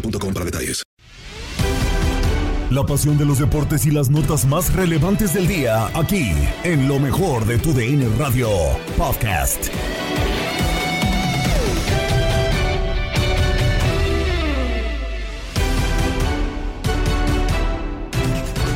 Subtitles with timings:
[0.00, 0.82] boostmobile.com para detalles.
[2.70, 6.32] La pasión de los deportes y las notas más relevantes del día, aquí,
[6.64, 8.48] en lo mejor de tu DN Radio
[8.96, 9.68] Podcast.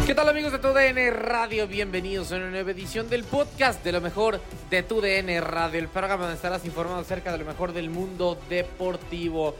[0.06, 1.66] ¿Qué tal amigos de TUDN Radio?
[1.66, 4.40] Bienvenidos a una nueva edición del podcast de lo mejor
[4.70, 9.56] de TUDN Radio, el programa donde estarás informado acerca de lo mejor del mundo deportivo.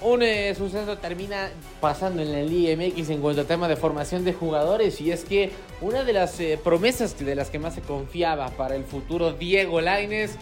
[0.00, 4.24] Un eh, suceso termina pasando en la Liga MX en cuanto a tema de formación
[4.24, 7.82] de jugadores y es que una de las eh, promesas de las que más se
[7.82, 10.36] confiaba para el futuro Diego Lainez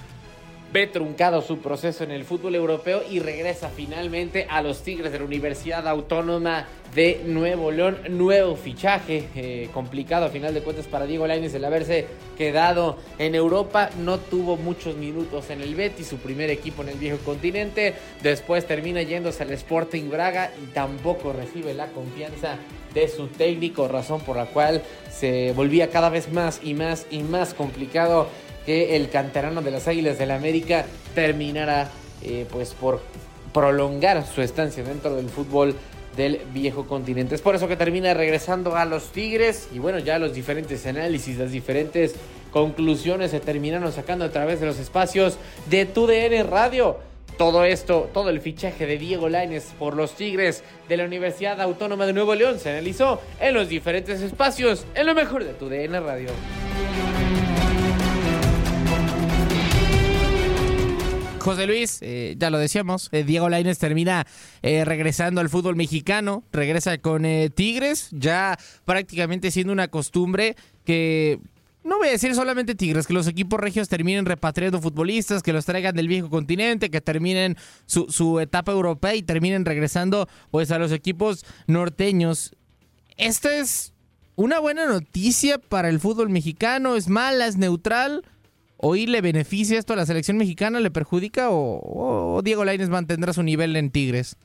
[0.73, 5.19] ve truncado su proceso en el fútbol europeo y regresa finalmente a los Tigres de
[5.19, 7.99] la Universidad Autónoma de Nuevo León.
[8.09, 12.07] Nuevo fichaje, eh, complicado a final de cuentas para Diego Lainez el haberse
[12.39, 13.91] quedado en Europa.
[13.99, 17.95] No tuvo muchos minutos en el Betis, su primer equipo en el viejo continente.
[18.23, 22.57] Después termina yéndose al Sporting Braga y tampoco recibe la confianza
[22.95, 27.23] de su técnico, razón por la cual se volvía cada vez más y más y
[27.23, 28.29] más complicado
[28.71, 30.87] que el canterano de las Águilas del la América
[31.17, 31.91] terminara
[32.23, 33.01] eh, pues por
[33.53, 35.75] prolongar su estancia dentro del fútbol
[36.17, 37.35] del viejo continente.
[37.35, 41.37] Es por eso que termina regresando a los Tigres y bueno, ya los diferentes análisis,
[41.37, 42.15] las diferentes
[42.53, 45.37] conclusiones se terminaron sacando a través de los espacios
[45.69, 46.99] de TUDN Radio.
[47.39, 52.07] Todo esto, todo el fichaje de Diego Lainez por los Tigres de la Universidad Autónoma
[52.07, 56.29] de Nuevo León se analizó en los diferentes espacios en lo mejor de TUDN Radio.
[61.51, 64.25] José Luis, eh, ya lo decíamos, eh, Diego Lainez termina
[64.63, 67.25] eh, regresando al fútbol mexicano, regresa con
[67.55, 71.41] Tigres, ya prácticamente siendo una costumbre que
[71.83, 75.65] no voy a decir solamente Tigres, que los equipos regios terminen repatriando futbolistas, que los
[75.65, 80.79] traigan del viejo continente, que terminen su, su etapa europea y terminen regresando pues a
[80.79, 82.55] los equipos norteños.
[83.17, 83.93] Esta es
[84.37, 88.23] una buena noticia para el fútbol mexicano, es mala, es neutral.
[88.83, 90.81] ¿Hoy le beneficia esto a la selección mexicana?
[90.81, 94.39] ¿Le perjudica o, Diego Lainez mantendrá su nivel en Tigres?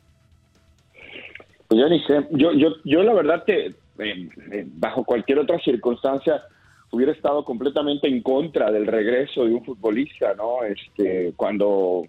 [1.68, 2.28] Pues yo ni sé.
[2.32, 6.44] Yo, yo, yo la verdad que eh, eh, bajo cualquier otra circunstancia
[6.92, 10.64] hubiera estado completamente en contra del regreso de un futbolista, ¿no?
[10.64, 12.04] Este, cuando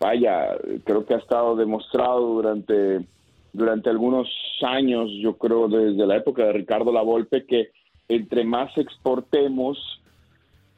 [0.00, 3.04] vaya, creo que ha estado demostrado durante
[3.52, 4.28] durante algunos
[4.62, 7.70] años, yo creo desde la época de Ricardo Lavolpe que
[8.08, 9.95] entre más exportemos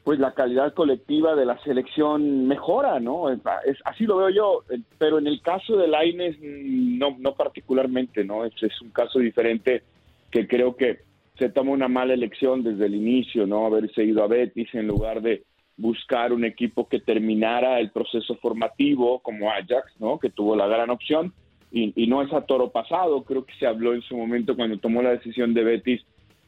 [0.09, 3.29] pues la calidad colectiva de la selección mejora, ¿no?
[3.29, 3.41] Es,
[3.85, 4.65] así lo veo yo,
[4.97, 8.47] pero en el caso de Laines no, no particularmente, ¿no?
[8.47, 9.83] Es, un caso diferente
[10.31, 11.01] que creo que
[11.39, 13.67] se toma una mala elección desde el inicio, ¿no?
[13.67, 15.43] Haberse ido a Betis en lugar de
[15.77, 20.19] buscar un equipo que terminara el proceso formativo como Ajax, ¿no?
[20.19, 21.35] Que tuvo la gran opción
[21.71, 23.25] y, y no es a toro pasado.
[23.25, 26.01] Creo que se habló en su momento cuando tomó la decisión de Betis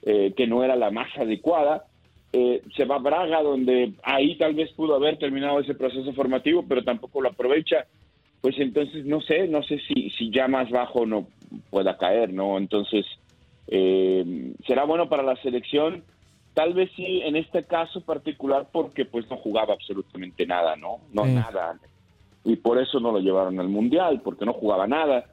[0.02, 1.84] eh, que no era la más adecuada.
[2.32, 6.64] Eh, se va a Braga, donde ahí tal vez pudo haber terminado ese proceso formativo,
[6.68, 7.86] pero tampoco lo aprovecha.
[8.40, 11.26] Pues entonces no sé, no sé si, si ya más bajo no
[11.70, 12.56] pueda caer, ¿no?
[12.56, 13.04] Entonces,
[13.66, 16.04] eh, será bueno para la selección,
[16.54, 20.98] tal vez sí en este caso particular porque pues no jugaba absolutamente nada, ¿no?
[21.12, 21.32] No Sí.
[21.34, 21.78] nada.
[22.44, 25.26] Y por eso no lo llevaron al Mundial, porque no jugaba nada.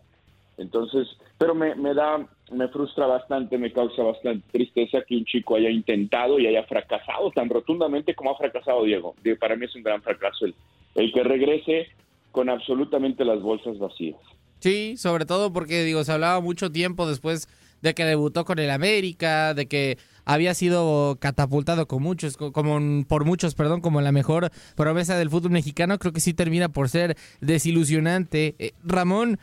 [0.57, 1.07] Entonces,
[1.37, 5.69] pero me, me da, me frustra bastante, me causa bastante tristeza que un chico haya
[5.69, 9.15] intentado y haya fracasado tan rotundamente como ha fracasado Diego.
[9.39, 10.55] Para mí es un gran fracaso el,
[10.95, 11.87] el que regrese
[12.31, 14.17] con absolutamente las bolsas vacías.
[14.59, 17.47] Sí, sobre todo porque, digo, se hablaba mucho tiempo después
[17.81, 23.05] de que debutó con el América, de que había sido catapultado con muchos, co- como
[23.05, 25.99] por muchos, perdón, como la mejor promesa del fútbol mexicano.
[25.99, 28.55] Creo que sí termina por ser desilusionante.
[28.57, 29.37] Eh, Ramón,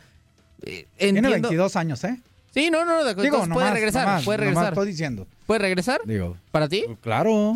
[0.63, 1.49] eh, Tiene entiendo...
[1.49, 2.19] 22 años, ¿eh?
[2.55, 4.73] Sí, no, no, de acuerdo, Digo, puede regresar, nomás, puede regresar.
[4.73, 5.27] estoy diciendo.
[5.45, 6.01] ¿Puede regresar?
[6.05, 6.85] Digo, ¿Para ti?
[7.01, 7.55] claro.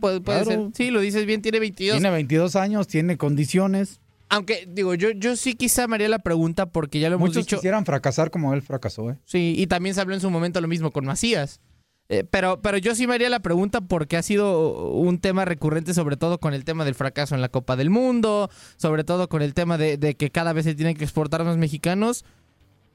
[0.00, 0.62] Puede, puede Claro.
[0.68, 0.70] ser.
[0.74, 1.98] Sí, lo dices bien, tiene 22.
[1.98, 4.00] Tiene 22 años, tiene condiciones.
[4.30, 7.44] Aunque, digo, yo, yo sí quizá me haría la pregunta porque ya lo hemos Muchos
[7.44, 7.56] dicho.
[7.56, 9.16] quisieran fracasar como él fracasó, ¿eh?
[9.24, 11.60] Sí, y también se habló en su momento lo mismo con Macías.
[12.08, 15.94] Eh, pero, pero yo sí me haría la pregunta porque ha sido un tema recurrente,
[15.94, 19.42] sobre todo con el tema del fracaso en la Copa del Mundo, sobre todo con
[19.42, 22.24] el tema de, de que cada vez se tienen que exportar más mexicanos.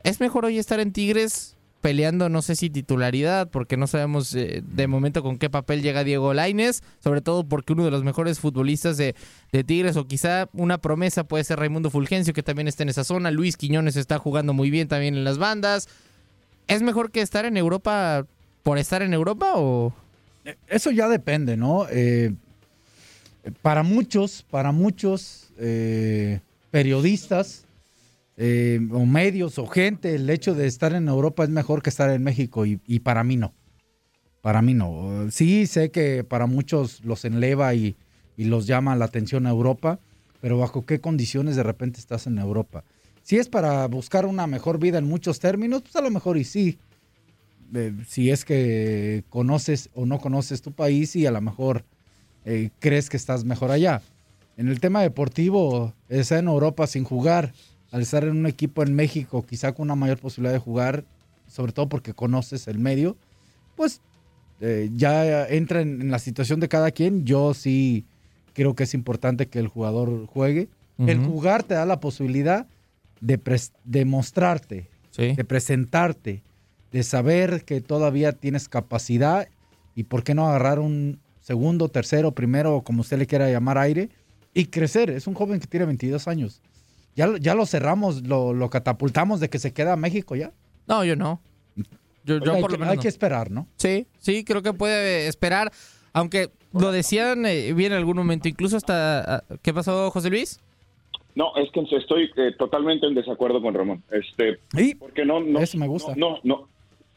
[0.06, 4.62] ¿Es mejor hoy estar en Tigres peleando, no sé si titularidad, porque no sabemos eh,
[4.64, 8.40] de momento con qué papel llega Diego Laines, sobre todo porque uno de los mejores
[8.40, 9.16] futbolistas de,
[9.66, 13.32] Tigres, o quizá una promesa puede ser Raimundo Fulgencio, que también está en esa zona,
[13.32, 15.90] Luis Quiñones está jugando muy bien también en las bandas.
[16.68, 18.28] ¿Es mejor que estar en Europa
[18.62, 19.92] por estar en Europa o...?
[20.68, 21.88] Eso ya depende, ¿no?
[21.90, 22.32] Eh,
[23.64, 27.65] para muchos, para muchos eh, periodistas
[28.38, 32.10] eh, o medios o gente, el hecho de estar en Europa es mejor que estar
[32.10, 33.54] en México y, y para mí no.
[34.42, 35.28] Para mí no.
[35.32, 37.96] Sí, sé que para muchos los enleva y,
[38.38, 40.00] y los llama la atención a Europa,
[40.42, 42.84] pero bajo qué condiciones de repente estás en Europa.
[43.24, 46.44] Si es para buscar una mejor vida en muchos términos, pues a lo mejor y
[46.44, 46.78] sí.
[47.74, 51.84] Eh, si es que conoces o no conoces tu país y a lo mejor
[52.46, 54.04] eh, crees que estás mejor allá.
[54.58, 57.54] En el tema deportivo, estar en Europa sin jugar,
[57.96, 61.06] al estar en un equipo en México, quizá con una mayor posibilidad de jugar,
[61.48, 63.16] sobre todo porque conoces el medio,
[63.78, 64.02] pues
[64.60, 67.24] eh, ya entra en, en la situación de cada quien.
[67.24, 68.04] Yo sí
[68.52, 70.68] creo que es importante que el jugador juegue.
[70.98, 72.68] El jugar te da la posibilidad
[73.22, 73.40] de,
[73.86, 76.44] de mostrarte, de presentarte,
[76.92, 79.48] de saber que todavía tienes capacidad
[79.96, 84.10] y por qué no agarrar un segundo, tercero, primero, como usted le quiera llamar aire,
[84.54, 85.12] y crecer.
[85.12, 86.62] Es un joven que tiene 22 años.
[87.16, 90.52] Ya, lo- ya lo cerramos, lo, lo catapultamos de que se queda a México ya.
[90.88, 91.42] No, yo no.
[92.26, 93.02] Yo, yo hay, por que, lo menos hay no.
[93.02, 93.68] que esperar, ¿no?
[93.78, 95.72] Sí, sí, creo que puede esperar,
[96.12, 99.36] aunque lo decían eh, bien en algún momento, incluso hasta...
[99.38, 100.60] ah, ¿Qué pasó, José Luis?
[101.36, 104.02] No, es que estoy eh, totalmente en desacuerdo con Ramón.
[104.12, 104.58] Este,
[104.98, 106.14] porque no, no, Eso me gusta.
[106.16, 106.68] No, no,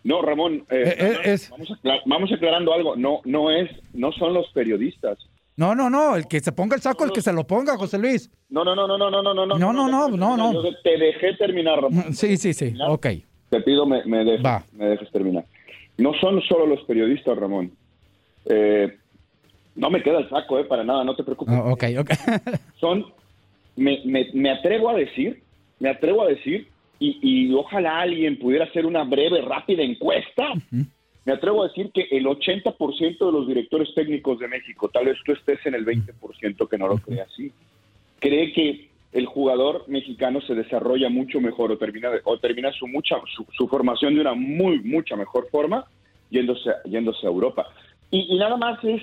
[0.05, 0.65] no, Ramón.
[0.71, 1.69] eh, Eh, eh, es- Vamos,
[2.05, 2.97] vamos aclarando algo.
[2.97, 5.19] No, no es, no son los periodistas.
[5.59, 7.99] No, no, no, el que se ponga el saco, el que se lo ponga, José
[7.99, 8.31] Luis.
[8.49, 10.53] No, no, no, no, no, no, no, no, No, no, no, no, no.
[10.63, 12.15] Yo te dejé terminar, Ramón.
[12.15, 13.07] Sí, sí, sí, ok.
[13.51, 15.45] Te pido me, me, dejes, me dejes terminar.
[15.97, 17.73] No son solo los periodistas, Ramón.
[18.45, 18.97] Eh,
[19.75, 21.53] no me queda el saco, eh, para nada, no te preocupes.
[21.53, 22.11] Ah, ok, ok.
[22.79, 23.07] Son,
[23.75, 25.43] me, me, me atrevo a decir,
[25.81, 26.69] me atrevo a decir,
[27.01, 30.53] y, y ojalá alguien pudiera hacer una breve, rápida encuesta.
[31.29, 35.19] Me atrevo a decir que el 80% de los directores técnicos de México, tal vez
[35.27, 37.53] tú estés en el 20% que no lo cree así,
[38.19, 43.17] cree que el jugador mexicano se desarrolla mucho mejor o termina, o termina su, mucha,
[43.37, 45.85] su, su formación de una muy, mucha mejor forma
[46.31, 47.67] yéndose, yéndose a Europa.
[48.11, 49.03] Y, y nada más es,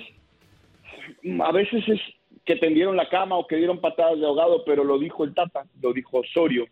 [1.40, 2.00] a veces es
[2.44, 5.62] que tendieron la cama o que dieron patadas de ahogado, pero lo dijo el Tata,
[5.80, 6.66] lo dijo Osorio,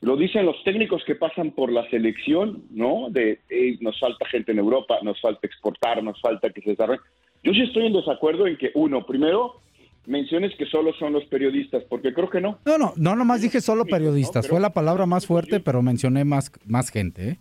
[0.00, 3.08] lo dicen los técnicos que pasan por la selección, ¿no?
[3.10, 7.00] De "Ey, nos falta gente en Europa, nos falta exportar, nos falta que se desarrolle.
[7.42, 9.60] Yo sí estoy en desacuerdo en que, uno, primero,
[10.06, 12.58] menciones que solo son los periodistas, porque creo que no.
[12.64, 14.48] No, no, no nomás dije solo periodistas.
[14.48, 17.38] Fue la palabra más fuerte, pero mencioné más, más gente, ¿eh?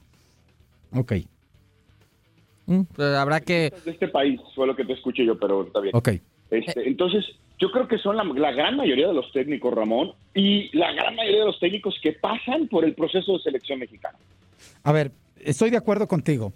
[0.94, 1.14] Ok,
[2.66, 3.72] Pues habrá que...
[3.86, 5.96] De este país fue lo que te escuché yo, pero está bien.
[5.96, 6.10] ok.
[6.50, 7.26] Este, entonces,
[7.60, 11.40] yo creo que son la, gran mayoría de los técnicos, Ramón, y la gran mayoría
[11.40, 14.18] de los técnicos que pasan por el proceso de selección mexicana.
[14.84, 16.54] A ver, estoy de acuerdo contigo.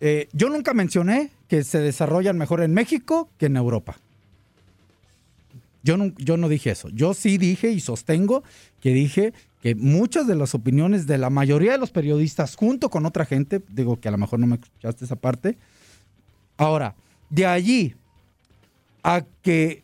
[0.00, 3.96] Eh, yo nunca mencioné que se desarrollan mejor en México que en Europa.
[5.82, 6.88] Yo no, yo no dije eso.
[6.90, 8.42] Yo sí dije y sostengo
[8.80, 9.32] que dije
[9.62, 13.62] que muchas de las opiniones de la mayoría de los periodistas, junto con otra gente,
[13.70, 15.56] digo que a lo mejor no me escuchaste esa parte.
[16.58, 16.96] Ahora,
[17.30, 17.94] de allí
[19.02, 19.83] a que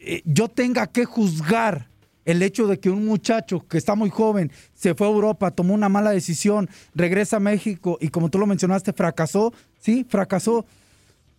[0.00, 1.88] eh, yo tenga que juzgar
[2.24, 5.72] el hecho de que un muchacho que está muy joven se fue a Europa, tomó
[5.74, 10.04] una mala decisión, regresa a México y como tú lo mencionaste, fracasó, ¿sí?
[10.08, 10.66] Fracasó.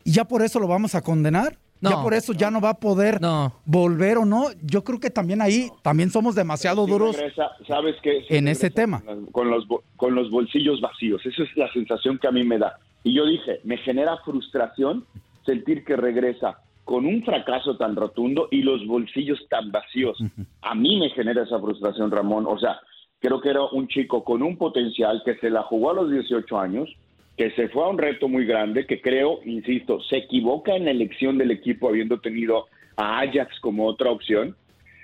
[0.03, 1.57] ¿Y ya por eso lo vamos a condenar?
[1.81, 1.91] No.
[1.91, 3.19] ya por eso ya no va a poder
[3.63, 4.47] volver o no.
[4.63, 8.25] Yo creo que también ahí también somos demasiado duros regresa, ¿sabes qué?
[8.29, 9.01] En ese tema.
[9.31, 11.21] Con, los, bo- con los bolsillos vacíos.
[11.25, 12.77] Esa es la sensación que a mí me da.
[13.03, 15.05] Y yo dije, me genera frustración
[15.45, 16.57] sentir que regresa
[16.89, 20.17] con un fracaso tan rotundo y los bolsillos tan vacíos.
[20.63, 22.45] A mí me genera esa frustración, Ramón.
[22.47, 22.79] O sea,
[23.19, 26.59] creo que era un chico con un potencial que se la jugó a los 18
[26.59, 26.89] años,
[27.37, 30.91] que se fue a un reto muy grande, que creo, insisto, se equivoca en la
[30.91, 32.65] elección del equipo habiendo tenido
[32.97, 34.55] a Ajax como otra opción,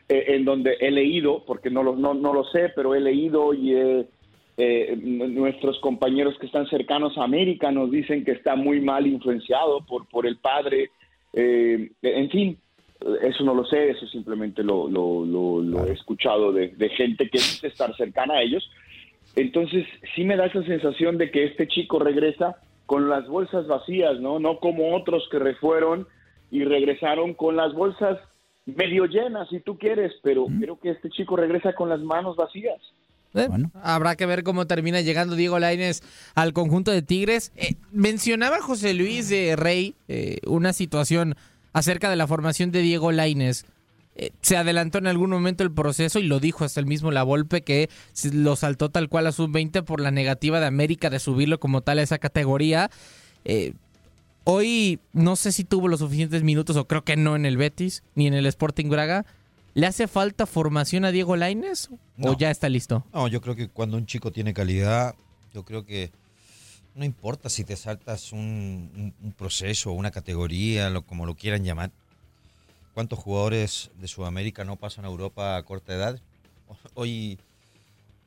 [0.09, 3.53] eh, en donde he leído, porque no lo, no, no lo sé, pero he leído
[3.53, 4.05] y he-
[4.57, 9.05] eh, n- nuestros compañeros que están cercanos a América nos dicen que está muy mal
[9.05, 10.89] influenciado por, por el padre.
[11.35, 12.57] Eh, en fin,
[13.21, 17.29] eso no lo sé, eso simplemente lo, lo, lo- lo he escuchado de, de gente
[17.29, 18.67] que dice estar cercana a ellos.
[19.35, 24.19] Entonces, sí me da esa sensación de que este chico regresa con las bolsas vacías,
[24.21, 24.39] ¿no?
[24.39, 26.07] No como otros que refueron
[26.51, 28.17] y regresaron con las bolsas
[28.65, 32.79] medio llenas, si tú quieres, pero creo que este chico regresa con las manos vacías.
[33.35, 33.49] Eh,
[33.83, 36.01] Habrá que ver cómo termina llegando Diego Lainez
[36.33, 37.51] al conjunto de Tigres.
[37.55, 41.35] Eh, mencionaba José Luis de Rey eh, una situación
[41.73, 43.65] acerca de la formación de Diego Lainez.
[44.15, 47.23] Eh, se adelantó en algún momento el proceso y lo dijo hasta el mismo La
[47.23, 47.89] Volpe que
[48.31, 51.99] lo saltó tal cual a sub-20 por la negativa de América de subirlo como tal
[51.99, 52.89] a esa categoría.
[54.45, 58.03] Hoy no sé si tuvo los suficientes minutos o creo que no en el Betis
[58.13, 59.25] ni en el Sporting Braga.
[59.75, 61.89] ¿Le hace falta formación a Diego Lainez
[62.21, 63.05] o ya está listo?
[63.13, 65.15] No, yo creo que cuando un chico tiene calidad,
[65.53, 66.11] yo creo que
[66.95, 68.39] no importa si te saltas un,
[68.95, 71.91] un- un proceso, una categoría, lo, como lo quieran llamar.
[72.93, 76.19] ¿Cuántos jugadores de Sudamérica no pasan a Europa a corta edad?
[76.93, 77.37] Hoy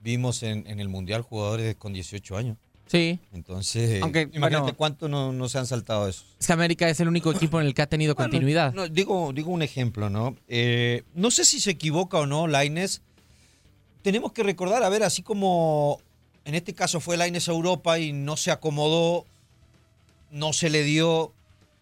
[0.03, 2.59] vimos en, en el Mundial jugadores con 18 años.
[2.89, 3.19] Sí.
[3.33, 4.77] Entonces, Aunque, imagínate bueno.
[4.77, 6.25] cuántos no, no se han saltado eso.
[6.41, 8.73] Es que América es el único equipo en el que ha tenido continuidad.
[8.73, 10.37] No, digo, digo un ejemplo, ¿no?
[10.49, 13.03] Eh, no sé si se equivoca o no, Laines.
[14.03, 16.01] Tenemos que recordar, a ver, así como
[16.45, 19.27] en este caso fue Laines a Europa y no se acomodó,
[20.31, 21.33] no se le dio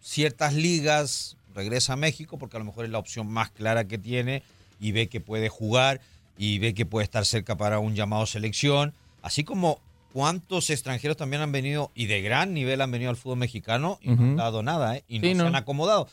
[0.01, 3.97] ciertas ligas, regresa a México porque a lo mejor es la opción más clara que
[3.97, 4.43] tiene
[4.79, 6.01] y ve que puede jugar
[6.37, 9.79] y ve que puede estar cerca para un llamado selección, así como
[10.13, 14.09] cuántos extranjeros también han venido y de gran nivel han venido al fútbol mexicano y
[14.09, 15.03] no han dado nada, ¿eh?
[15.07, 15.45] Y no Sí, se no.
[15.47, 16.07] han acomodado.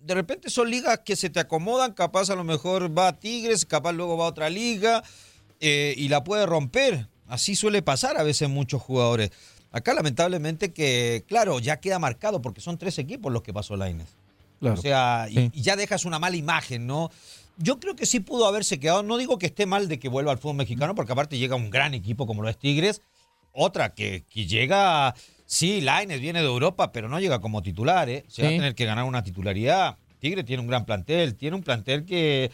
[0.00, 3.64] De repente son ligas que se te acomodan, capaz a lo mejor va a Tigres,
[3.66, 5.02] capaz luego va a otra liga
[5.60, 7.08] eh, y la puede romper.
[7.26, 9.30] Así suele pasar a veces muchos jugadores.
[9.72, 14.06] Acá lamentablemente que, claro, ya queda marcado porque son tres equipos los que pasó Laines.
[14.60, 14.78] Claro.
[14.78, 17.10] O sea, y, ya dejas una mala imagen, ¿no?
[17.58, 19.02] Yo creo que sí pudo haberse quedado.
[19.02, 21.70] No digo que esté mal de que vuelva al fútbol mexicano, porque aparte llega un
[21.70, 23.02] gran equipo como lo es Tigres.
[23.58, 25.14] Otra que, que llega,
[25.46, 28.24] sí, Laines viene de Europa, pero no llega como titular, ¿eh?
[28.28, 29.96] Se va a tener que ganar una titularidad.
[30.20, 32.50] Tigre tiene un gran plantel, tiene un plantel que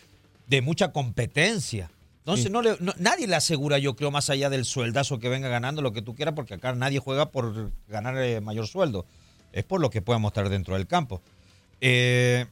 [0.47, 1.91] de mucha competencia.
[2.19, 2.53] Entonces, Sí.
[2.53, 5.83] no le- no- nadie le asegura, yo creo, más allá del sueldazo que venga ganando
[5.83, 9.05] lo que tú quieras, porque acá nadie juega por ganar eh, mayor sueldo.
[9.53, 11.21] Es por lo que pueda mostrar dentro del campo.
[11.81, 12.47] Eh,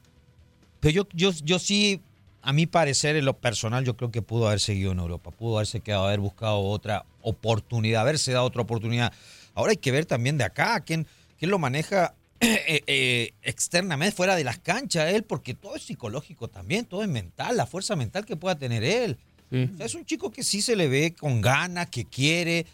[0.81, 2.01] pero yo, yo, yo sí,
[2.41, 5.57] a mi parecer, en lo personal, yo creo que pudo haber seguido en Europa, pudo
[5.57, 9.13] haberse quedado, haber buscado otra oportunidad, haberse dado otra oportunidad.
[9.53, 11.05] Ahora hay que ver también de acá quién,
[11.37, 16.47] quién lo maneja eh, eh, externamente, fuera de las canchas, él, porque todo es psicológico
[16.47, 19.17] también, todo es mental, la fuerza mental que pueda tener él.
[19.53, 22.65] O sea, es un chico que sí se le ve con ganas, que quiere.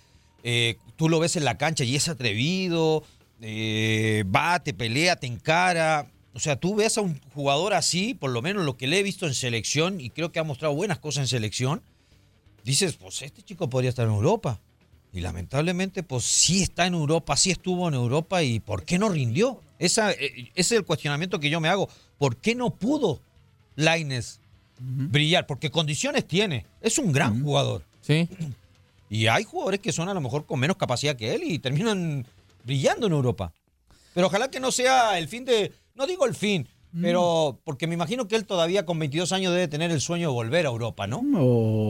[0.44, 3.04] eh, tú lo ves en la cancha y es atrevido.
[3.42, 6.06] va, te pelea, te encara.
[6.38, 9.02] O sea, tú ves a un jugador así, por lo menos lo que le he
[9.02, 11.82] visto en selección, y creo que ha mostrado buenas cosas en selección.
[12.64, 14.60] Dices, pues este chico podría estar en Europa.
[15.12, 19.10] Y lamentablemente, pues sí está en Europa, sí estuvo en Europa, y ¿por qué no
[19.10, 19.64] rindió?
[19.80, 21.90] Esa, eh, ese es el cuestionamiento que yo me hago.
[22.20, 23.20] ¿Por qué no pudo
[23.76, 24.40] Laines
[24.78, 25.48] brillar?
[25.48, 26.68] Porque condiciones tiene.
[26.82, 27.84] Es un gran jugador.
[28.02, 28.30] Sí.
[29.10, 32.26] Y hay jugadores que son a lo mejor con menos capacidad que él y terminan
[32.66, 33.54] brillando en Europa.
[34.14, 35.72] Pero ojalá que no sea el fin de.
[35.98, 36.68] No digo el fin,
[37.02, 40.34] pero porque me imagino que él todavía con 22 años debe tener el sueño de
[40.34, 41.22] volver a Europa, ¿no?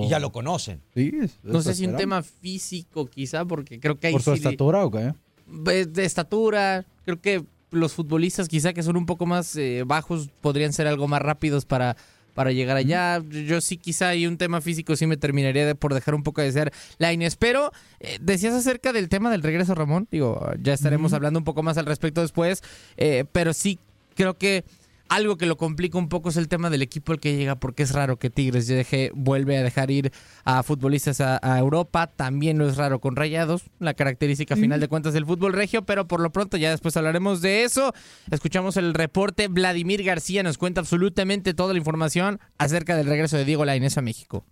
[0.03, 0.81] Y ya lo conocen.
[0.93, 4.33] Sí, es- No sé si un tema físico quizá, porque creo que hay ¿Por su
[4.33, 5.13] estatura o qué?
[5.47, 10.73] de estatura, creo que los futbolistas quizá que son un poco más eh, bajos podrían
[10.73, 11.95] ser algo más rápidos para,
[12.33, 13.21] para llegar allá.
[13.29, 16.41] Yo sí quizá hay un tema físico sí me terminaría de, por dejar un poco
[16.41, 17.35] de ser la Inés.
[17.35, 20.07] Pero eh, decías acerca del tema del regreso, Ramón.
[20.11, 22.61] Digo, ya estaremos hablando un poco más al respecto después.
[22.97, 23.79] eh, pero sí
[24.17, 24.65] creo que
[25.09, 27.83] algo que lo complica un poco es el tema del equipo al que llega, porque
[27.83, 30.11] es raro que Tigres deje, vuelve a dejar ir
[30.43, 32.07] a futbolistas a, a Europa.
[32.07, 36.07] También lo es raro con Rayados, la característica final de cuentas del fútbol regio, pero
[36.07, 37.93] por lo pronto ya después hablaremos de eso.
[38.31, 39.47] Escuchamos el reporte.
[39.47, 44.01] Vladimir García nos cuenta absolutamente toda la información acerca del regreso de Diego Lainez a
[44.01, 44.43] México.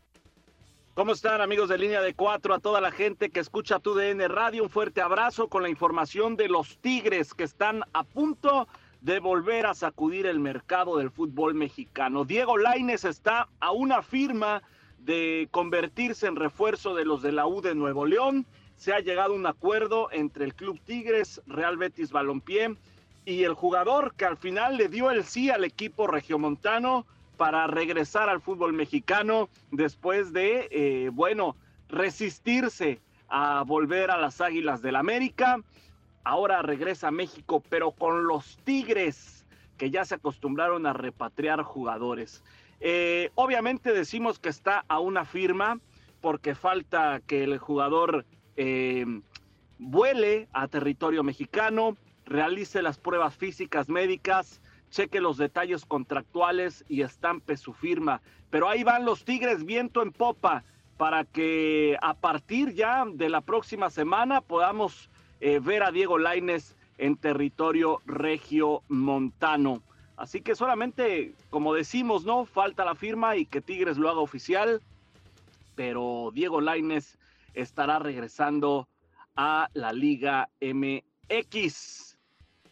[0.95, 2.53] ¿Cómo están amigos de línea de cuatro?
[2.53, 6.38] A toda la gente que escucha tu DN Radio, un fuerte abrazo con la información
[6.38, 8.85] de los Tigres que están a punto de
[9.21, 12.25] volver a sacudir el mercado del fútbol mexicano.
[12.25, 14.63] Diego Laines está a una firma
[15.00, 18.45] de convertirse en refuerzo de los de la U de Nuevo León.
[18.75, 22.75] Se ha llegado a un acuerdo entre el Club Tigres, Real Betis Balompié
[23.25, 27.05] y el jugador que al final le dio el sí al equipo regiomontano
[27.38, 31.55] para regresar al fútbol mexicano después de, eh, bueno,
[31.89, 35.59] resistirse a volver a las Águilas del América.
[36.25, 39.46] Ahora regresa a México, pero con los Tigres,
[39.77, 42.44] que ya se acostumbraron a repatriar jugadores.
[42.79, 45.79] Eh, obviamente decimos que está a una firma,
[46.22, 48.25] porque falta que el jugador
[48.58, 49.05] eh,
[49.77, 57.55] vuele a territorio mexicano, realice las pruebas físicas médicas, cheque los detalles contractuales y estampe
[57.55, 58.22] su firma.
[58.50, 60.63] Pero ahí van los Tigres viento en popa
[60.98, 66.75] para que a partir ya de la próxima semana podamos eh, ver a Diego Laines
[66.98, 69.82] en territorio regio montano.
[70.18, 72.46] Así que solamente, como decimos, ¿no?
[72.46, 74.82] Falta la firma y que Tigres lo haga oficial,
[75.75, 77.18] pero Diego Laines
[77.54, 78.88] estará regresando
[79.36, 82.18] a la Liga MX.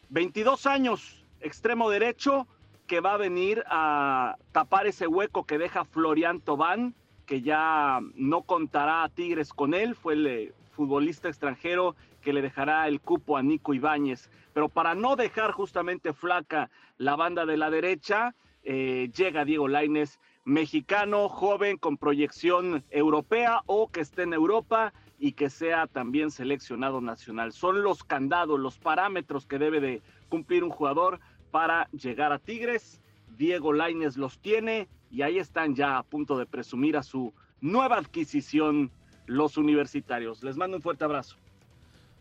[0.10, 2.48] 22 años, extremo derecho,
[2.88, 6.94] que va a venir a tapar ese hueco que deja Florian Tobán,
[7.26, 12.42] que ya no contará a Tigres con él, fue el eh, futbolista extranjero que le
[12.42, 14.32] dejará el cupo a Nico Ibáñez.
[14.54, 20.20] Pero para no dejar justamente flaca la banda de la derecha, eh, llega Diego Laines,
[20.46, 27.02] mexicano, joven, con proyección europea o que esté en Europa y que sea también seleccionado
[27.02, 27.52] nacional.
[27.54, 31.20] Son los candados, los parámetros que debe de cumplir un jugador
[31.52, 33.00] para llegar a Tigres.
[33.38, 37.98] Diego Laines los tiene y ahí están ya a punto de presumir a su nueva
[37.98, 38.92] adquisición
[39.26, 40.44] los universitarios.
[40.44, 41.38] Les mando un fuerte abrazo.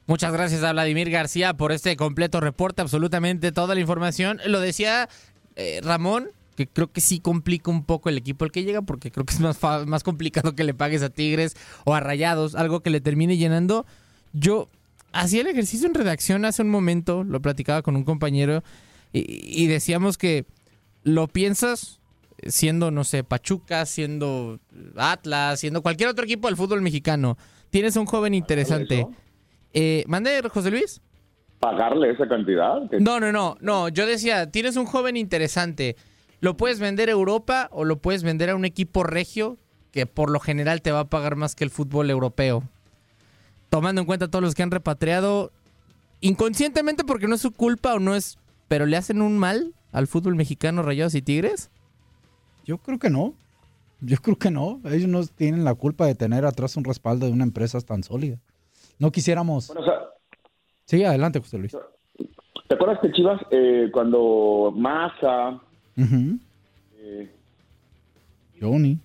[0.07, 4.41] Muchas gracias a Vladimir García por este completo reporte, absolutamente toda la información.
[4.47, 5.09] Lo decía
[5.57, 9.11] eh, Ramón, que creo que sí complica un poco el equipo al que llega, porque
[9.11, 12.81] creo que es más, más complicado que le pagues a Tigres o a Rayados, algo
[12.81, 13.87] que le termine llenando.
[14.33, 14.69] Yo
[15.13, 18.65] hacía el ejercicio en redacción hace un momento, lo platicaba con un compañero,
[19.13, 20.47] y, y decíamos que
[21.05, 22.01] lo piensas
[22.47, 24.59] siendo, no sé, Pachuca, siendo
[24.97, 27.39] Atlas, siendo cualquier otro equipo del fútbol mexicano.
[27.71, 29.07] Tienes un joven interesante.
[29.75, 31.01] Eh, ¿Mande, José Luis?
[31.61, 32.89] ¿Pagarle esa cantidad?
[32.91, 33.89] Que- No, no, no, no.
[33.89, 35.97] Yo decía, tienes un joven interesante.
[36.41, 39.59] Lo puedes vender a Europa o lo puedes vender a un equipo regio
[39.93, 42.65] que por lo general te va a pagar más que el fútbol europeo.
[43.69, 45.53] Tomando en cuenta todos los que han repatriado,
[46.21, 50.07] inconscientemente porque no es su culpa o no es, pero le hacen un mal al
[50.07, 51.71] fútbol mexicano, Rayados y Tigres.
[52.65, 53.35] Yo creo que no.
[54.01, 54.81] Yo creo que no.
[54.85, 58.39] Ellos no tienen la culpa de tener atrás un respaldo de una empresa tan sólida.
[58.99, 59.69] No quisiéramos.
[59.69, 60.01] Bueno, o sea,
[60.85, 61.77] Sí, adelante, José Luis.
[62.69, 65.61] ¿Te acuerdas que Chivas, eh, cuando Massa,
[65.97, 67.31] eh,
[68.61, 68.99] Johnny,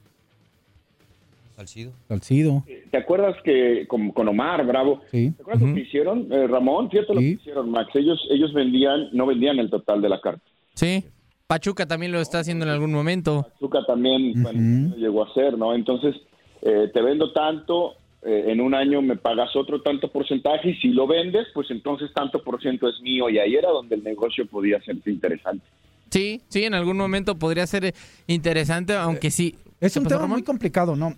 [1.56, 1.92] Salcido.
[2.08, 2.64] Salcido.
[2.92, 5.32] ¿te acuerdas que con, con Omar Bravo, Sí.
[5.32, 6.90] ¿te acuerdas lo que hicieron, eh, Ramón?
[6.92, 7.90] Fíjate lo que hicieron, Max.
[7.96, 10.44] Ellos, ellos vendían, no vendían el total de la carta.
[10.76, 11.04] Sí.
[11.48, 13.48] Pachuca también lo está haciendo en algún momento.
[13.54, 15.74] Pachuca también bueno, lo llegó a hacer, ¿no?
[15.74, 16.16] Entonces,
[16.62, 20.90] eh, te vendo tanto, eh, en un año me pagas otro tanto porcentaje y si
[20.90, 24.46] lo vendes, pues entonces tanto por ciento es mío y ahí era donde el negocio
[24.48, 25.66] podía ser interesante.
[26.10, 27.94] Sí, sí, en algún momento podría ser
[28.28, 29.56] interesante, aunque sí.
[29.80, 30.38] Es ¿Qué un pasó, tema Ramón?
[30.38, 31.16] muy complicado, ¿no?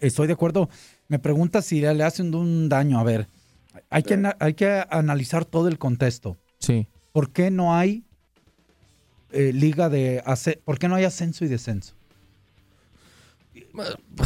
[0.00, 0.68] Estoy de acuerdo.
[1.08, 2.98] Me pregunta si le hacen un daño.
[2.98, 3.26] A ver,
[3.90, 6.36] hay que, hay que analizar todo el contexto.
[6.58, 6.86] Sí.
[7.12, 8.04] ¿Por qué no hay
[9.30, 10.22] eh, liga de...
[10.64, 11.94] ¿Por qué no hay ascenso y descenso?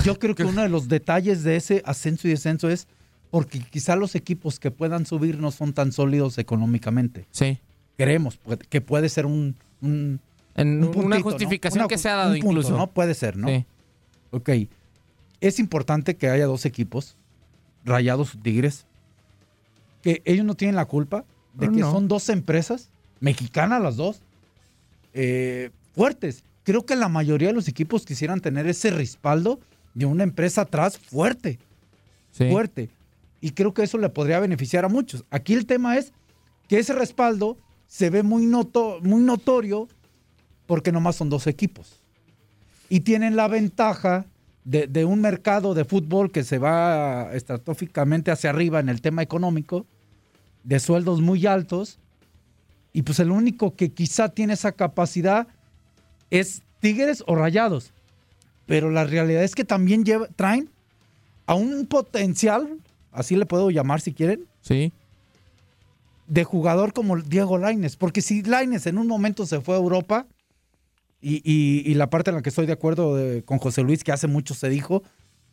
[0.05, 2.87] Yo creo que uno de los detalles de ese ascenso y descenso es
[3.31, 7.27] porque quizá los equipos que puedan subir no son tan sólidos económicamente.
[7.31, 7.59] Sí.
[7.97, 8.39] Creemos
[8.69, 9.55] que puede ser un...
[9.83, 10.21] un-
[10.55, 12.77] En un una justificación Una que se ha dado un punto, incluso.
[12.77, 12.87] ¿no?
[12.89, 13.49] Puede ser, ¿no?
[13.49, 13.65] Sí.
[14.31, 14.51] Ok.
[15.41, 17.17] Es importante que haya dos equipos,
[17.85, 18.87] Rayados Tigres,
[20.03, 21.93] que ellos no tienen la culpa de No, que no.
[21.93, 22.89] son dos empresas,
[23.21, 24.21] mexicanas las dos,
[25.15, 29.59] eh, fuertes, creo que la mayoría de los equipos quisieran tener ese respaldo
[29.95, 31.59] de una empresa atrás fuerte.
[32.31, 32.91] Fuerte.
[33.41, 35.25] Y creo que eso le podría beneficiar a muchos.
[35.31, 36.13] Aquí el tema es
[36.69, 39.89] que ese respaldo se ve muy, noto, muy notorio
[40.67, 42.03] porque nomás son dos equipos.
[42.91, 44.27] Y tienen la ventaja
[44.65, 49.23] de, de, un mercado de fútbol que se va estratosféricamente hacia arriba en el tema
[49.23, 49.87] económico,
[50.65, 51.99] de sueldos muy altos.
[52.93, 55.49] Y pues el único que quizá tiene esa capacidad
[56.31, 57.93] es Tigres o Rayados.
[58.67, 60.69] Pero la realidad es que también lleva, traen
[61.47, 62.79] a un potencial,
[63.13, 64.45] así le puedo llamar si quieren.
[64.61, 64.93] Sí.
[66.27, 67.97] De jugador como Diego Laines.
[67.97, 70.27] Porque si Laines en un momento se fue a Europa,
[71.21, 74.29] y, y, la parte en la que estoy de acuerdo con José Luis, que hace
[74.29, 75.03] mucho se dijo,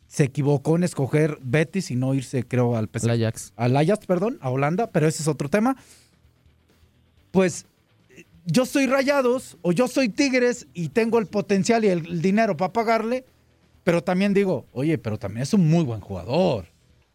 [0.06, 3.10] se equivocó en escoger Betis y no irse, creo, al PSG.
[3.10, 3.52] Ajax.
[3.56, 5.76] Al Ajax, perdón, a Holanda, pero ese es otro tema.
[7.32, 7.66] Pues
[8.46, 12.72] yo soy Rayados o yo soy Tigres y tengo el potencial y el dinero para
[12.72, 13.24] pagarle,
[13.84, 16.66] pero también digo, oye, pero también es un muy buen jugador.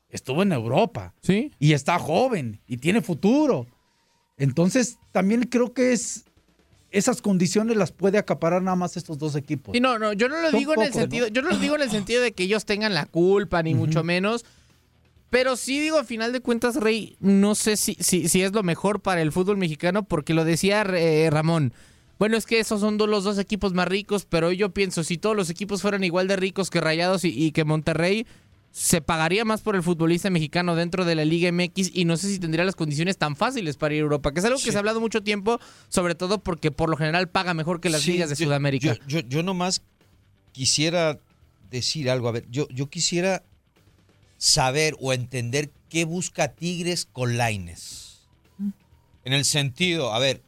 [0.10, 1.13] Estuvo en Europa.
[1.22, 1.52] Sí.
[1.58, 3.65] Y está joven y tiene futuro.
[4.38, 6.26] Entonces, también creo que es
[6.91, 9.74] esas condiciones las puede acaparar nada más estos dos equipos.
[9.76, 11.82] Y no, no, yo no lo digo en el sentido, yo no lo digo en
[11.82, 14.46] el sentido de que ellos tengan la culpa ni mucho menos,
[15.32, 18.63] pero sí digo, a final de cuentas, Rey, no sé si, si, si es lo
[18.63, 21.74] mejor para el fútbol mexicano, porque lo decía eh, Ramón.
[22.20, 25.34] Bueno, es que esos son los dos equipos más ricos, pero yo pienso, si todos
[25.34, 28.28] los equipos fueran igual de ricos que Rayados y, que Monterrey,
[28.72, 32.28] se pagaría más por el futbolista mexicano dentro de la Liga MX y no sé
[32.28, 34.78] si tendría las condiciones tan fáciles para ir a Europa, que es algo que se
[34.78, 38.30] ha hablado mucho tiempo, sobre todo porque por lo general paga mejor que las ligas
[38.30, 38.98] de Sudamérica.
[39.08, 39.82] Yo, yo, yo nomás
[40.52, 41.20] quisiera
[41.70, 43.44] decir algo, a ver, yo, yo quisiera
[44.41, 48.27] saber o entender qué busca Tigres con Laines.
[49.23, 50.41] En el sentido, a ver,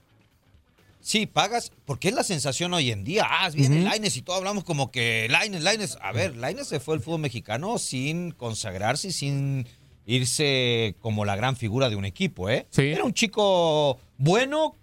[1.00, 3.24] sí, pagas, porque es la sensación hoy en día.
[3.30, 6.00] Ah, viene Laines y todos hablamos como que Laines, Laines.
[6.02, 9.68] A ver, Laines se fue al fútbol mexicano sin consagrarse, sin
[10.08, 12.66] irse como la gran figura de un equipo, ¿eh?
[12.76, 14.76] Era un chico bueno,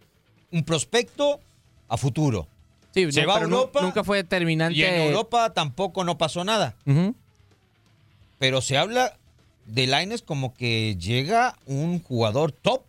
[0.52, 1.40] un prospecto
[1.88, 2.46] a futuro.
[2.94, 3.82] Sí, se va a Europa.
[3.82, 4.78] nunca fue determinante.
[4.78, 6.76] Y en Europa tampoco no pasó nada
[8.40, 9.18] pero se habla
[9.66, 12.82] de Laines como que llega un jugador top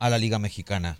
[0.00, 0.98] a la Liga Mexicana.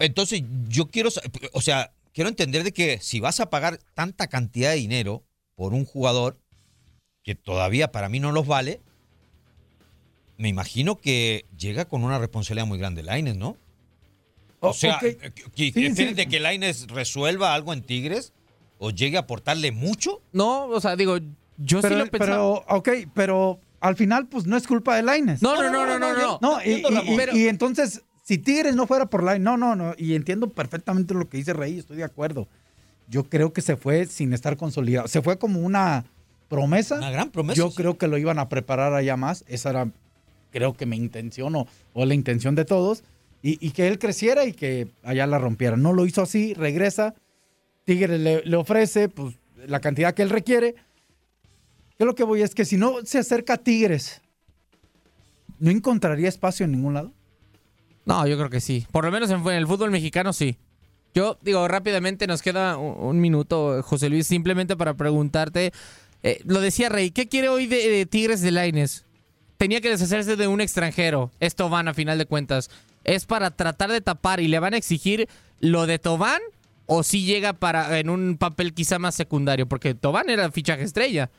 [0.00, 1.10] Entonces, yo quiero,
[1.52, 5.22] o sea, quiero entender de que si vas a pagar tanta cantidad de dinero
[5.54, 6.38] por un jugador
[7.22, 8.80] que todavía para mí no los vale,
[10.38, 13.58] me imagino que llega con una responsabilidad muy grande Laines, ¿no?
[14.60, 18.32] O sea, de que Laines resuelva algo en Tigres
[18.78, 20.22] o llegue a aportarle mucho.
[20.32, 21.18] No, o sea, digo,
[21.58, 22.30] yo pero, sí lo pensaba.
[22.30, 25.42] Pero, ok, pero al final, pues no es culpa de Laines.
[25.42, 26.14] No, no, no, no, no.
[26.14, 26.82] No, no y,
[27.32, 29.94] y, entonces, si Tigres no fuera por Laines, no, no, no.
[29.96, 32.48] Y entiendo perfectamente lo que dice Rey, estoy de acuerdo.
[33.08, 35.08] Yo creo que se fue sin estar consolidado.
[35.08, 36.04] Se fue como una
[36.48, 36.96] promesa.
[36.96, 37.56] Una gran promesa.
[37.56, 39.44] Yo creo que lo iban a preparar allá más.
[39.48, 39.90] Esa era,
[40.50, 43.04] creo que mi intención o, la intención de todos.
[43.40, 45.76] Y, y, que él creciera y que allá la rompiera.
[45.76, 47.14] No lo hizo así, regresa.
[47.84, 50.74] Tigres le, le ofrece pues, la cantidad que él requiere
[51.98, 54.20] yo lo que voy es que si no se acerca a Tigres,
[55.58, 57.12] ¿no encontraría espacio en ningún lado?
[58.04, 58.86] No, yo creo que sí.
[58.90, 60.56] Por lo menos en, el fútbol mexicano sí.
[61.14, 65.72] Yo digo rápidamente, nos queda un, minuto, José Luis, simplemente para preguntarte.
[66.22, 69.04] Eh, lo decía Rey, ¿qué quiere hoy de, Tigres de Laines?
[69.56, 71.30] Tenía que deshacerse de un extranjero.
[71.40, 72.70] Esto van a final de cuentas.
[73.04, 75.28] ¿Es para tratar de tapar y le van a exigir
[75.60, 76.40] lo de Tobán?
[76.86, 79.68] ¿O si llega para en un papel quizá más secundario?
[79.68, 81.30] Porque Tobán era fichaje estrella.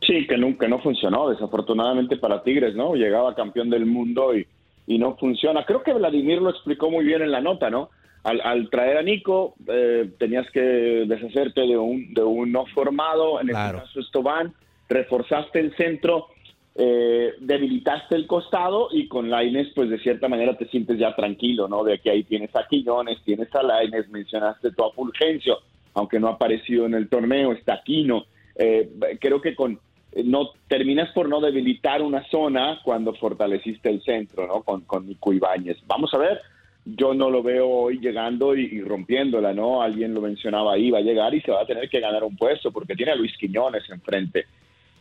[0.00, 2.94] Sí, que nunca no funcionó, desafortunadamente para Tigres, ¿no?
[2.94, 4.46] Llegaba campeón del mundo y,
[4.86, 5.64] y no funciona.
[5.64, 7.90] Creo que Vladimir lo explicó muy bien en la nota, ¿no?
[8.24, 13.48] Al, traer a Nico, eh, tenías que deshacerte de un, de un no formado, en
[13.48, 14.52] este caso Estoban,
[14.88, 16.26] reforzaste el centro,
[16.74, 21.68] eh, debilitaste el costado y con Laines, pues de cierta manera te sientes ya tranquilo,
[21.68, 21.84] ¿no?
[21.84, 25.58] De que ahí tienes a Quiñones, tienes a Laines, mencionaste tu a Fulgencio,
[25.94, 28.26] aunque no ha aparecido en el torneo, está Aquino.
[28.56, 29.78] Eh, creo que con
[30.24, 34.62] no terminas por no debilitar una zona cuando fortaleciste el centro, ¿no?
[34.62, 35.78] Con, con Nico Ibáñez.
[35.86, 36.40] Vamos a ver,
[36.96, 39.82] yo no lo veo hoy llegando y, rompiéndola, ¿no?
[39.82, 42.36] Alguien lo mencionaba ahí, va a llegar y se va a tener que ganar un
[42.36, 44.46] puesto porque tiene a Luis Quiñones enfrente.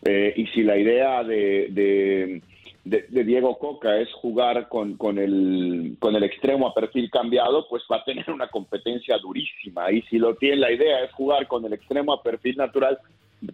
[0.04, 2.42] Eh, y si la idea de,
[2.84, 7.84] de, Diego Coca es jugar con, con, el, con el extremo a perfil cambiado, pues
[7.92, 9.92] va a tener una competencia durísima.
[9.92, 13.00] Y si lo tiene, la idea es jugar con el extremo a perfil natural,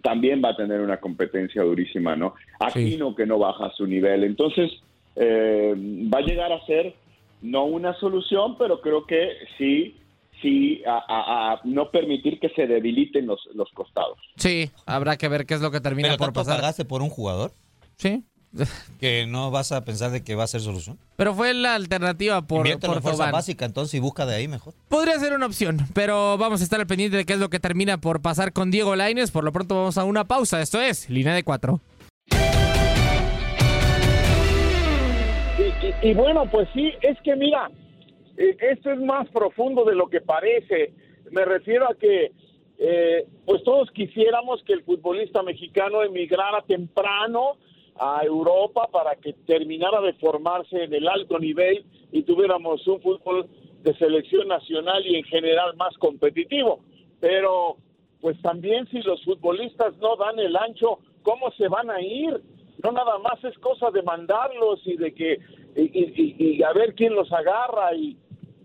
[0.02, 2.34] también va a tener una competencia durísima, ¿no?
[2.60, 4.24] Aquino que no baja su nivel.
[4.24, 4.70] Entonces,
[5.16, 5.74] eh,
[6.12, 6.94] va a llegar a ser
[7.42, 9.96] no una solución, pero creo que sí
[10.42, 14.18] sí a, a- a no permitir que se debiliten los, los costados.
[14.36, 16.56] Sí, habrá que ver qué es lo que termina ¿Pero por tanto pasar.
[16.56, 17.52] pagaste por un jugador?
[17.96, 18.24] Sí.
[19.00, 20.98] Que no vas a pensar de que va a ser solución.
[21.16, 24.72] Pero fue la alternativa por, en fuerza básica entonces y busca de ahí mejor.
[24.88, 27.60] Podría ser una opción, pero vamos a estar al pendiente de qué es lo que
[27.60, 29.30] termina por pasar con Diego Laines.
[29.30, 30.60] Por lo pronto vamos a una pausa.
[30.62, 31.80] Esto es Línea de Cuatro.
[35.58, 35.62] Y,
[36.08, 37.70] y- y bueno, pues sí, es que mira,
[38.36, 40.92] eh, esto es más profundo de lo que parece.
[41.30, 42.32] Me refiero a que,
[42.78, 47.56] eh, pues todos quisiéramos que el futbolista mexicano emigrara temprano
[47.96, 53.48] a Europa para que terminara de formarse en el alto nivel y tuviéramos un fútbol
[53.82, 56.80] de selección nacional y en general más competitivo.
[57.20, 57.76] Pero,
[58.20, 62.40] pues también si los futbolistas no dan el ancho, ¿cómo se van a ir?
[62.82, 65.38] No nada más es cosa de mandarlos y de que
[65.76, 68.16] y, a ver quién los agarra y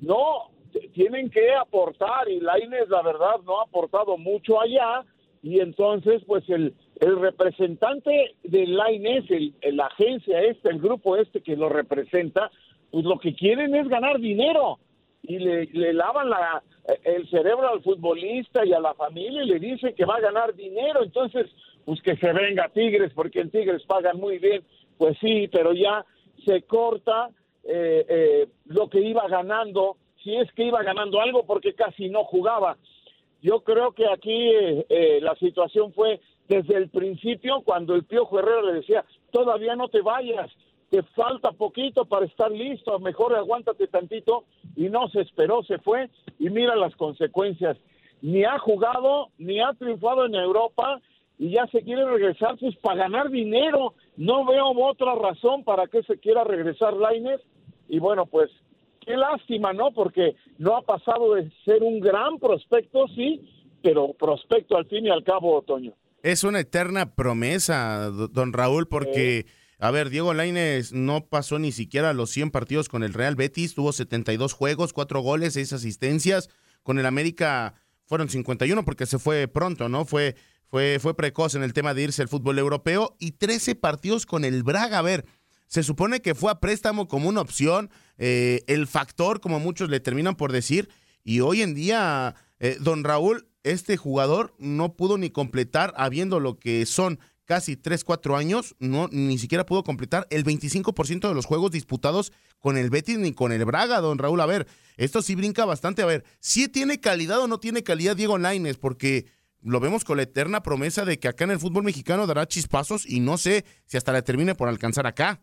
[0.01, 0.51] no
[0.93, 5.03] tienen que aportar y Laines la verdad no ha aportado mucho allá
[5.41, 11.41] y entonces pues el, el representante de Laines, el, la agencia este, el grupo este
[11.41, 12.51] que lo representa,
[12.91, 14.79] pues lo que quieren es ganar dinero
[15.23, 16.63] y le, lavan la,
[17.03, 20.55] el cerebro al futbolista y a la familia y le dicen que va a ganar
[20.55, 21.03] dinero.
[21.03, 21.47] Entonces,
[21.85, 24.63] pues que se venga Tigres, porque en Tigres pagan muy bien.
[24.97, 26.05] Pues sí, pero ya
[26.45, 27.29] se corta
[27.63, 32.23] eh, eh, lo que iba ganando, si es que iba ganando algo, porque casi no
[32.23, 32.77] jugaba.
[33.41, 38.39] Yo creo que aquí eh, eh, la situación fue desde el principio, cuando el Piojo
[38.39, 40.51] Herrera le decía, todavía no te vayas,
[40.89, 46.09] te falta poquito para estar listo, mejor aguántate tantito, y no se esperó, se fue,
[46.39, 47.77] y mira las consecuencias.
[48.23, 50.99] Ni ha jugado, ni ha triunfado en Europa,
[51.37, 53.93] y ya se quiere regresar, pues para ganar dinero.
[54.17, 57.39] No veo otra razón para que se quiera regresar Laines,
[57.87, 58.49] y bueno, pues
[59.01, 59.91] qué lástima, ¿no?
[59.91, 63.47] Porque no ha pasado de ser un gran prospecto, sí,
[63.83, 65.93] pero prospecto al fin y al cabo, Otoño.
[66.23, 69.45] Es una eterna promesa, do- don Raúl, porque,
[69.77, 73.73] a ver, Diego Lainez no pasó ni siquiera los 100 partidos con el Real Betis,
[73.73, 76.49] tuvo 72 juegos, 4 goles, 6 asistencias.
[76.83, 80.05] Con el América fueron 51 porque se fue pronto, ¿no?
[80.05, 84.25] Fue, fue, fue precoz en el tema de irse al fútbol europeo y 13 partidos
[84.25, 84.97] con el Braga.
[84.99, 85.25] A ver,
[85.67, 89.99] se supone que fue a préstamo como una opción, eh, el factor, como muchos le
[89.99, 90.89] terminan por decir,
[91.23, 96.57] y hoy en día, eh, don Raúl, este jugador no pudo ni completar, habiendo lo
[96.57, 101.47] que son casi 3, 4 años, no, ni siquiera pudo completar el 25% de los
[101.47, 104.39] juegos disputados con el Betis ni con el Braga, don Raúl.
[104.39, 104.67] A ver,
[104.97, 106.03] esto sí brinca bastante.
[106.03, 109.25] A ver, si tiene calidad o no tiene calidad Diego Laines, porque
[109.61, 113.09] lo vemos con la eterna promesa de que acá en el fútbol mexicano dará chispazos
[113.09, 115.41] y no sé si hasta le termine por alcanzar acá.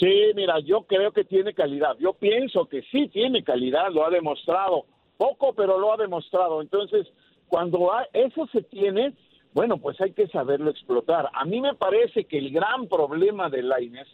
[0.00, 1.96] Sí, mira, yo creo que tiene calidad.
[2.00, 4.86] Yo pienso que sí tiene calidad, lo ha demostrado.
[5.20, 6.62] Poco, pero lo ha demostrado.
[6.62, 7.06] Entonces,
[7.46, 9.12] cuando eso se tiene,
[9.52, 11.28] bueno, pues hay que saberlo explotar.
[11.34, 14.08] A mí me parece que el gran problema de Laines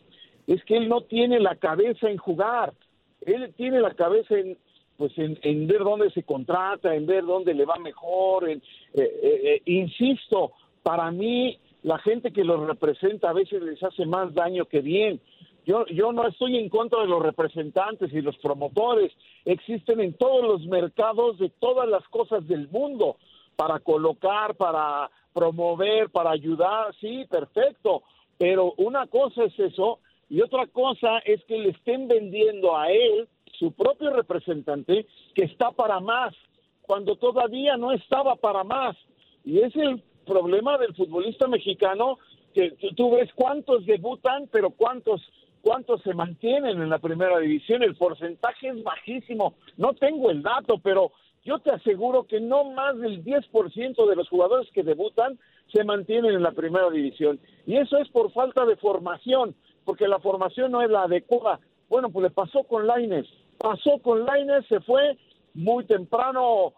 [0.48, 2.72] es que él no tiene la cabeza en jugar.
[3.20, 4.58] Él tiene la cabeza en
[4.96, 8.48] pues en, ver dónde se contrata, en ver dónde le va mejor.
[8.48, 8.60] eh,
[8.94, 14.34] eh, eh, insisto, para mí la gente que los representa a veces les hace más
[14.34, 15.20] daño que bien.
[15.66, 19.12] Yo, yo no estoy en contra de los representantes y los promotores.
[19.44, 23.16] Existen en todos los mercados de todas las cosas del mundo
[23.57, 26.94] para colocar, para promover, para ayudar.
[27.00, 28.05] Sí, perfecto.
[28.38, 29.98] Pero una cosa es eso
[30.31, 33.26] y otra cosa es que le estén vendiendo a él,
[33.59, 36.35] su propio representante, que está para más,
[36.83, 38.96] cuando todavía no estaba para más.
[39.44, 42.18] Y es el problema del futbolista mexicano,
[42.55, 45.20] que tú- ves cuántos debutan, pero cuántos
[45.66, 47.83] cuántos se mantienen en la primera división.
[47.83, 49.55] El porcentaje es bajísimo.
[49.76, 51.11] No tengo el dato, pero
[51.44, 55.40] yo te aseguro que no más del 10% de los jugadores que debutan
[55.74, 57.40] se mantienen en la primera división.
[57.66, 61.59] Y eso es por falta de formación, porque la formación no es la adecuada.
[61.88, 63.26] Bueno, pues le pasó con Laines.
[63.59, 65.18] Pasó con Laines, se fue
[65.55, 66.74] muy temprano,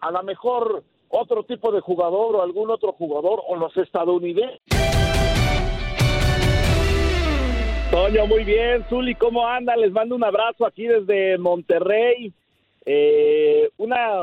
[0.00, 4.85] a lo mejor otro tipo de jugador o algún otro jugador o los estadounidenses.
[7.90, 8.84] Toño, muy bien.
[8.88, 9.76] Zuli, ¿cómo anda?
[9.76, 12.32] Les mando un abrazo aquí desde Monterrey.
[12.84, 14.22] Eh, una,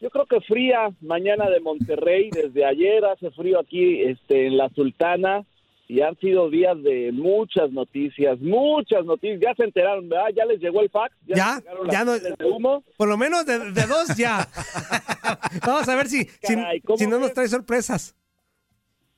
[0.00, 2.30] yo creo que fría mañana de Monterrey.
[2.32, 5.44] Desde ayer hace frío aquí este, en la Sultana.
[5.88, 9.40] Y han sido días de muchas noticias, muchas noticias.
[9.42, 10.28] Ya se enteraron, ¿verdad?
[10.34, 11.14] Ya les llegó el fax.
[11.26, 12.12] Ya, Ya, les ya no.
[12.18, 12.82] de humo.
[12.96, 14.48] Por lo menos de, de dos ya.
[15.66, 18.16] Vamos a ver si, si- Caray, ¿cómo si no nos trae sorpresas.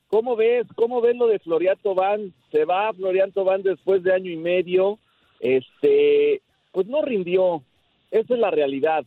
[0.09, 0.67] ¿Cómo ves?
[0.77, 2.33] ¿Cómo ves lo de Florian Tobán?
[2.53, 4.99] Se va Florian Tobán después de año y medio.
[5.41, 6.41] Este,
[6.73, 7.63] pues no rindió.
[8.11, 9.05] Esa es la realidad.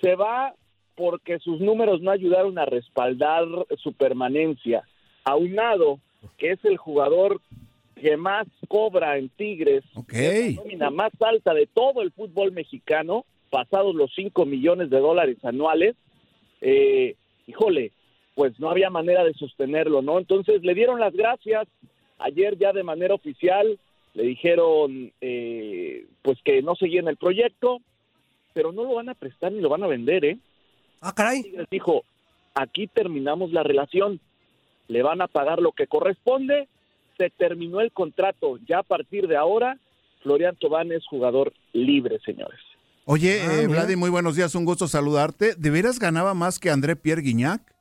[0.00, 0.54] Se va
[0.94, 3.46] porque sus números no ayudaron a respaldar
[3.78, 4.84] su permanencia.
[5.24, 6.00] Aunado,
[6.38, 7.40] que es el jugador
[8.00, 13.24] que más cobra en Tigres, es la nómina más alta de todo el fútbol mexicano,
[13.50, 15.96] pasados los 5 millones de dólares anuales,
[16.60, 17.92] eh, híjole,
[18.36, 20.18] pues no había manera de sostenerlo, ¿no?
[20.18, 21.66] Entonces le dieron las gracias
[22.18, 23.78] ayer ya de manera oficial,
[24.14, 27.78] le dijeron eh, pues que no seguían el proyecto,
[28.52, 30.38] pero no lo van a prestar ni lo van a vender, ¿eh?
[31.00, 31.42] Ah, caray.
[31.42, 32.04] Tigres dijo,
[32.54, 34.20] aquí terminamos la relación,
[34.88, 36.68] le van a pagar lo que corresponde,
[37.16, 39.78] se terminó el contrato, ya a partir de ahora,
[40.22, 42.60] Florian Tobán es jugador libre, señores.
[43.06, 43.66] Oye, Ah, eh.
[43.66, 45.54] Vladi, muy buenos días, un gusto saludarte.
[45.54, 47.75] ¿De veras ganaba más que André Pierre Guignac?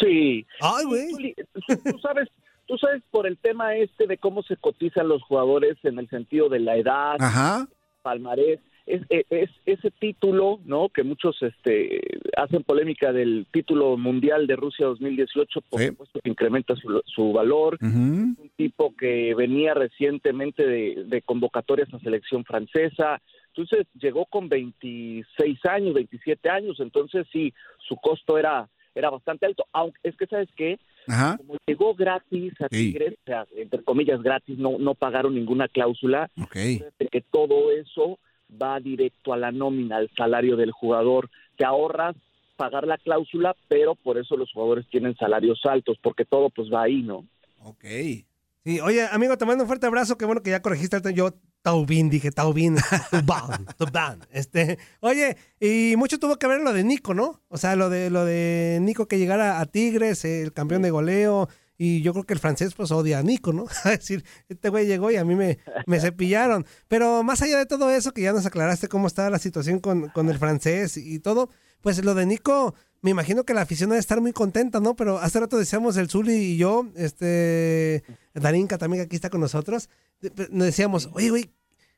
[0.00, 0.46] Sí.
[0.60, 1.34] Ay, güey.
[1.52, 1.60] Tú,
[1.92, 2.28] tú sabes,
[2.66, 6.48] tú sabes por el tema este de cómo se cotizan los jugadores en el sentido
[6.48, 7.66] de la edad, Ajá.
[8.02, 10.88] palmarés, es, es, es- ese título, ¿no?
[10.88, 12.00] Que muchos este
[12.36, 17.76] hacen polémica del título mundial de Rusia 2018, por supuesto que incrementa su, su valor.
[17.80, 23.20] Un tipo que venía recientemente de, de convocatorias a selección francesa.
[23.48, 27.52] Entonces llegó con 26 años, 27 años, entonces sí,
[27.86, 31.36] su costo era era bastante alto, aunque es que sabes qué, Ajá.
[31.38, 32.68] como llegó gratis a.
[32.68, 36.54] Tigres, o sea, entre comillas gratis, no no pagaron ninguna cláusula, Ok.
[36.54, 38.18] de que todo eso
[38.60, 41.30] va directo a la nómina, al salario del jugador.
[41.56, 42.16] Te ahorras
[42.56, 46.82] pagar la cláusula, pero por eso los jugadores tienen salarios altos, porque todo pues va
[46.82, 47.24] ahí, ¿no?
[47.62, 47.84] Ok.
[48.64, 50.18] Sí, oye, amigo, te mando un fuerte abrazo.
[50.18, 50.96] Qué bueno que ya corregiste.
[50.96, 52.76] ahorita Yo, Taubín, dije Taubín.
[53.10, 54.20] Tubán, Tubán.
[54.30, 57.42] Este, oye, y mucho tuvo que ver lo de Nico, ¿no?
[57.48, 61.48] O sea, lo de, lo de Nico que llegara a Tigres, el campeón de goleo.
[61.78, 63.64] Y yo creo que el francés pues odia a Nico, ¿no?
[63.86, 66.66] Es decir, este güey llegó y a mí me, me cepillaron.
[66.88, 70.10] Pero más allá de todo eso, que ya nos aclaraste cómo está la situación con,
[70.10, 71.48] con el francés y todo,
[71.80, 74.94] pues lo de Nico, me imagino que la afición debe estar muy contenta, ¿no?
[74.96, 78.02] Pero hace rato decíamos el Zuli y yo, este,
[78.34, 79.88] Darinka también que aquí está con nosotros,
[80.50, 81.50] nos decíamos, oye, güey,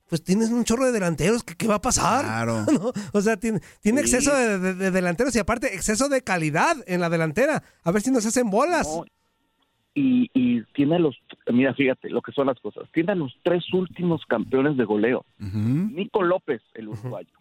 [0.08, 2.24] pues tienes un chorro de delanteros, ¿qué, qué va a pasar?
[2.24, 2.64] Claro.
[2.72, 2.92] ¿No?
[3.12, 4.14] O sea, tiene, tiene Sí.
[4.14, 7.62] exceso de, de- de delanteros y aparte exceso de calidad en la delantera.
[7.82, 8.86] A ver si nos hacen bolas.
[8.86, 9.04] No,
[9.94, 11.16] y, y tiene a los,
[11.52, 15.24] mira, fíjate lo que son las cosas, tiene a los tres últimos campeones de goleo.
[15.38, 17.32] Nico López, el uruguayo,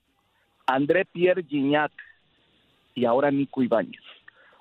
[0.65, 1.91] André Pierre Gignac
[2.95, 4.01] y ahora Nico Ibáñez.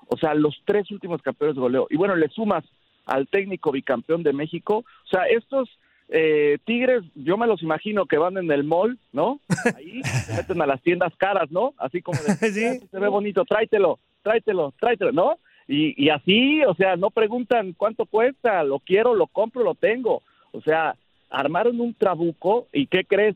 [0.07, 1.87] O sea, los tres últimos campeones de goleo.
[1.89, 2.63] Y bueno, le sumas
[3.05, 4.77] al técnico bicampeón de México.
[4.79, 5.69] O sea, estos
[6.09, 9.39] eh, tigres, yo me los imagino que van en el mall, ¿no?
[9.77, 11.73] Ahí se meten a las tiendas caras, ¿no?
[11.77, 12.31] Así como de,
[12.81, 15.37] "Ah, se ve bonito, tráetelo, tráetelo, tráetelo, ¿no?
[15.67, 20.21] Y, y así, o sea, no preguntan cuánto cuesta, lo quiero, lo compro, lo tengo.
[20.51, 20.95] O sea,
[21.29, 23.35] armaron un trabuco y ¿qué crees?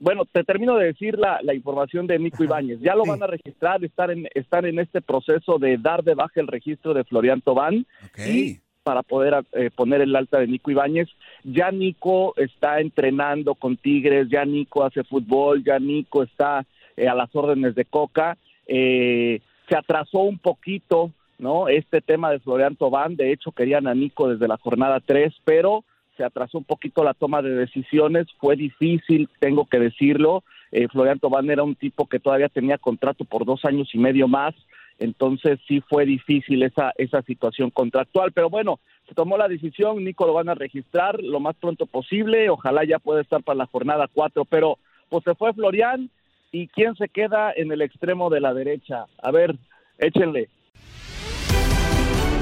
[0.00, 2.78] Bueno, te termino de decir la, la información de Nico Ibáñez.
[2.80, 6.40] Ya lo van a registrar, están en, están en este proceso de dar de baja
[6.40, 7.84] el registro de Florian Tobán
[8.16, 11.08] y para poder eh, poner el alta de Nico Ibáñez.
[11.44, 16.64] Ya Nico está entrenando con Tigres, ya Nico hace fútbol, ya Nico está
[16.96, 18.38] eh, a las órdenes de Coca.
[18.66, 21.68] Eh, se atrasó un poquito, ¿no?
[21.68, 25.84] Este tema de Florian Tobán, de hecho querían a Nico desde la jornada 3, pero
[26.18, 30.42] se atrasó un poquito la toma de decisiones, fue difícil, tengo que decirlo.
[30.72, 34.26] Eh, Florian Tobán era un tipo que todavía tenía contrato por dos años y medio
[34.28, 34.54] más,
[34.98, 40.26] entonces sí fue difícil esa, esa situación contractual, pero bueno, se tomó la decisión, Nico
[40.26, 44.08] lo van a registrar lo más pronto posible, ojalá ya pueda estar para la jornada
[44.12, 44.76] 4, pero
[45.08, 46.10] pues se fue Florian
[46.50, 49.06] y quién se queda en el extremo de la derecha.
[49.22, 49.56] A ver,
[49.98, 50.48] échenle.